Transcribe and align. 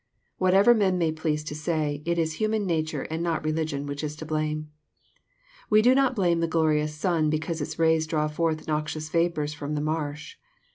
Whatever 0.39 0.73
men 0.73 0.97
may 0.97 1.11
please 1.11 1.43
to 1.43 1.53
say, 1.53 2.01
it 2.05 2.17
is 2.17 2.41
human 2.41 2.65
nature, 2.65 3.03
and 3.11 3.21
not 3.21 3.43
religion, 3.45 3.85
which 3.85 4.03
is 4.03 4.15
to 4.15 4.25
blame. 4.25 4.71
We 5.69 5.83
do 5.83 5.93
not 5.93 6.15
blame 6.15 6.39
the 6.39 6.47
glo 6.47 6.63
rious 6.63 6.89
sun 6.89 7.29
because 7.29 7.61
its 7.61 7.77
rays 7.77 8.07
draw 8.07 8.27
forth 8.27 8.67
noxious 8.67 9.09
vapors 9.09 9.53
from 9.53 9.75
the 9.75 9.79
marsh. 9.81 10.37